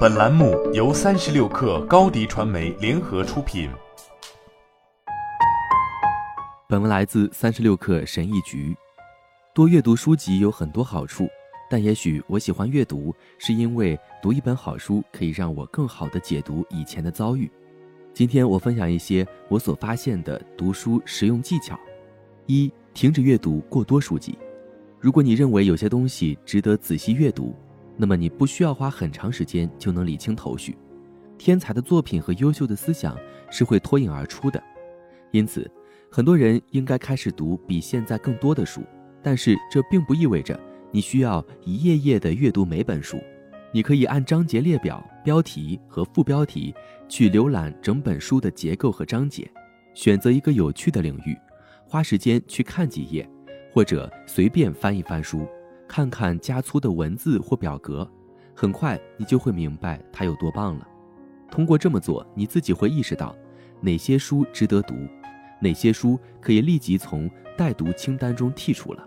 [0.00, 3.70] 本栏目由三十六氪高低传媒联合出品。
[6.68, 8.76] 本文来自三十六氪神译局。
[9.54, 11.28] 多阅读书籍有很多好处，
[11.70, 17.50] 但也许我喜欢阅读，是因为读一本好书可以让我更好地解读以前的遭遇。
[18.12, 21.78] 今天我分享一些我所发现的读书实用技巧：
[22.46, 24.36] 一、停止阅读过多书籍。
[24.98, 27.54] 如果你认为有些东西值得仔细阅读，
[28.00, 30.74] 那么你不需要花很长时间就能理清头绪。
[31.36, 33.14] 天才的作品和优秀的思想
[33.50, 34.62] 是会脱颖而出的，
[35.32, 35.70] 因此，
[36.10, 38.82] 很多人应该开始读比现在更多的书。
[39.22, 40.58] 但是这并不意味着
[40.90, 43.20] 你需要一页页地阅读每本书。
[43.70, 46.74] 你可以按章节列表、标题和副标题
[47.06, 49.46] 去浏览整本书的结构和章节，
[49.92, 51.36] 选择一个有趣的领域，
[51.86, 53.28] 花时间去看几页。
[53.72, 55.46] 或者随便翻一翻书，
[55.90, 58.08] 看看加粗的文字或表格，
[58.54, 60.86] 很快你就会明白它有多棒了。
[61.50, 63.34] 通过这么做，你自己会意识到
[63.80, 64.94] 哪些书值得读，
[65.60, 69.04] 哪些书可以立即从待读清单中剔除了。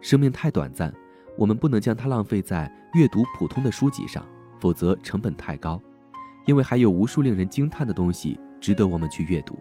[0.00, 0.94] 生命太短暂，
[1.36, 4.24] 我们不能将它浪费在阅读普通的书籍上，
[4.60, 5.82] 否则成本太高。
[6.46, 9.58] 因为还有无数令人惊叹的东西值得我们去阅读。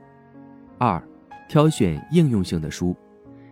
[0.77, 1.03] 二，
[1.47, 2.95] 挑选应用性的书。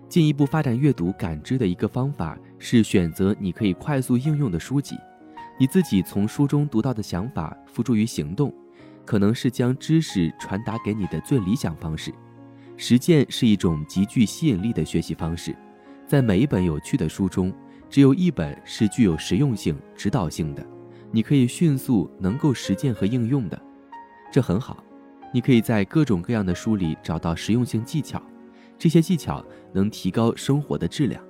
[0.09, 4.95] 进一步发展阅读感知的一个方法是选择你可以快速应用的书籍。
[5.59, 8.53] 你自己从书中读到的想法付诸于行动，
[9.05, 12.13] 可能是将知识传达给你的最理想方式。
[12.77, 15.55] 实践是一种极具吸引力的学习方式。
[16.05, 17.51] 在每一本有趣的书中，
[17.89, 20.65] 只有一本是具有实用性、指导性的，
[21.11, 23.61] 你可以迅速能够实践和应用的。
[24.31, 24.81] 这很好，
[25.33, 28.21] 你可以在各种各样的书里找到实用性技巧。
[28.77, 31.23] 这些技巧能提高生活的质量。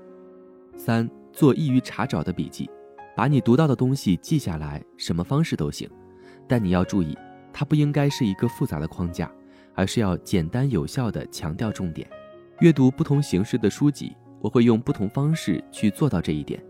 [0.75, 2.69] 三，做易于查找的笔记，
[3.15, 5.89] 把你读到的东西记下来，什么方式都行，
[6.47, 7.17] 但你要注意，
[7.51, 9.31] 它不应该是一个复杂的框架，
[9.73, 12.07] 而是要简单有效地强调重点。
[12.59, 16.63] 阅读不同形式的书籍，我会用不同方式去做到这一点。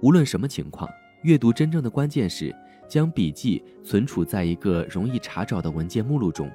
[0.00, 0.88] 无论什么情况，
[1.22, 2.54] 阅读真正的关键是
[2.88, 6.50] 将笔记存储在一个容易查找的文件目录中。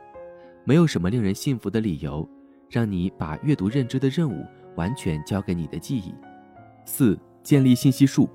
[0.63, 2.27] 没有什么令人信服的理由。
[2.69, 4.45] 让你把阅读认知的任务
[4.75, 6.13] 完全交给你的记忆。
[6.85, 8.29] 四、建立信息树，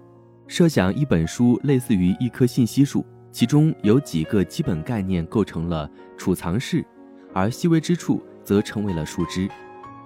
[0.47, 6.85] 设想一本书类似于一棵信息树，其中有几个基本概念构成了储藏室，
[7.33, 9.49] 而细微之处则成为了树枝。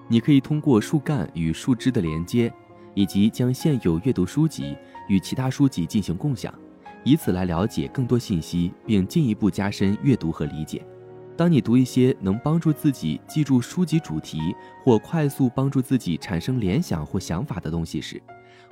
[0.09, 2.53] 你可以通过树干与树枝的连接，
[2.95, 4.77] 以及将现有阅读书籍
[5.09, 6.55] 与其他书籍进行共享，
[7.03, 10.87] 以此来了解更多信息，并进一步加深阅读和理解。
[11.37, 18.21] 当你读一些能帮助自己记住书籍主题或快速帮助自己产生联想或想法的东西时，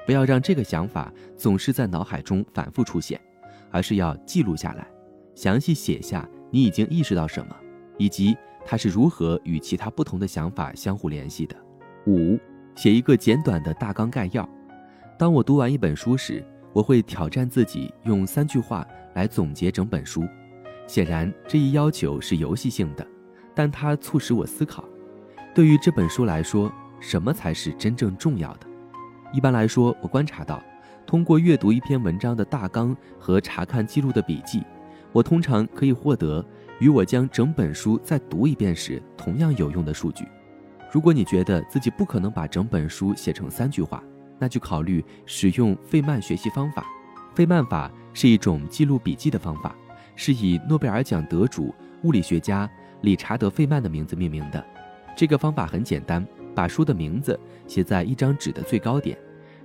[0.07, 3.21] 不要让这个想法总是在脑海中反复出现，
[3.71, 4.87] 而是要记录下来，
[5.35, 7.55] 详细写下你已经意识到什么，
[7.99, 11.55] 以及它是如何与其他不同的想法相互联系的。
[12.07, 12.39] 五，
[12.75, 14.49] 写一个简短的大纲概要。
[15.19, 16.43] 当我读完一本书时，
[16.73, 20.27] 我会挑战自己用三句话来总结整本书。
[20.87, 23.07] 显然，这一要求是游戏性的，
[23.55, 24.85] 但它促使我思考：
[25.55, 28.67] 对于这本书来说，什么才是真正重要的？
[29.33, 30.63] 一般来说，我观察到，
[31.07, 34.63] 通过阅读一篇文章的大纲和查看记录的笔记，
[35.13, 36.45] 我通常可以获得
[36.79, 40.25] 与我将整本书再读一遍时同样有用的数据。
[40.93, 44.03] 如果你觉得自己不可能把整本书写成三句话，
[44.39, 46.87] 那就考虑使用费曼学习方法。
[47.35, 49.75] 费曼法是一种记录笔记的方法。
[50.17, 52.71] 是以诺贝尔奖得主物理学家
[53.03, 54.65] 理查德·费曼的名字命名的。
[55.17, 59.17] 这个方法很简单，把书的名字写在一张纸的最高点，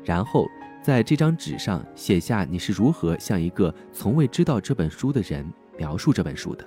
[0.04, 0.48] 然后
[0.82, 5.46] 在这张纸上写下你是如何向一个从未知道这本书的人
[5.78, 6.66] 描述这本书的。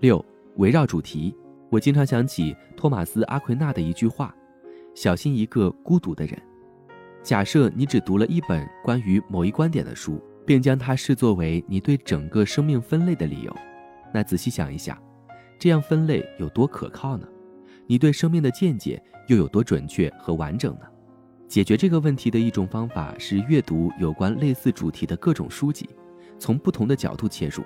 [0.00, 0.24] 六，
[0.56, 1.34] 围绕主题，
[1.70, 4.34] 我经常想起托马斯·阿奎纳的一句话
[4.94, 6.40] ：“小心一个孤独的人。”
[7.22, 10.22] 假设你只读了一本关于某一观点的书。
[10.48, 13.54] 并将它视作为你对整个生命分类的理由，
[14.14, 14.96] 那仔细想一想，
[15.58, 17.28] 这样分类有多可靠呢？
[17.86, 20.86] 你对生命的见解又有多准确和完整呢？
[21.48, 25.86] 解决这个问题的一种方法是阅读有关类似主题的各种书籍，
[26.38, 27.62] 从不同的角度切入，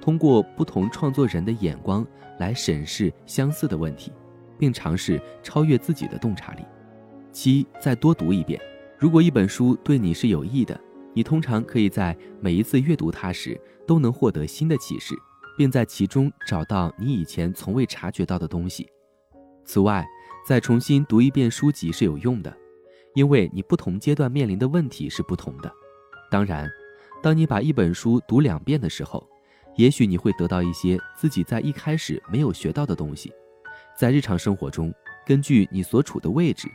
[0.00, 2.04] 通过不同创作人的眼光
[2.40, 4.12] 来审视相似的问题，
[4.58, 6.64] 并尝试超越自己的洞察力。
[7.30, 8.60] 七，再多读一遍。
[8.98, 10.76] 如果一本书对你是有益的。
[11.16, 15.14] 你通常可以在每一次阅读它时都能获得新的启示，
[15.56, 18.86] 并在其中找到你以前从未察觉到的东西。
[19.64, 20.04] 此外，
[20.46, 22.54] 再重新读一遍书籍是有用的，
[23.14, 25.72] 因为你不同阶段面临的问题是不同的。
[26.30, 26.68] 当然，
[27.22, 29.26] 当你把一本书读两遍的时候，
[29.76, 33.32] 也许你会得到一些自己在一开始没有学到的东西。
[33.98, 34.92] 在日常生活中，
[35.26, 36.68] 根据你所处的位置，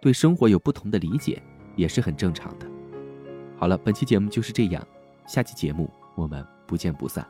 [0.00, 1.42] 对生活有不同的理解，
[1.74, 2.69] 也是很正常的。
[3.60, 4.82] 好了，本期节目就是这样，
[5.26, 7.26] 下期节目我们不见不散。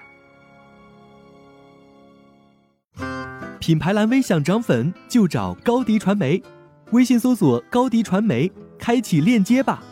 [3.58, 6.40] 品牌蓝 V 想涨粉就找高迪传媒，
[6.92, 8.48] 微信搜索高迪传媒，
[8.78, 9.82] 开启链接吧。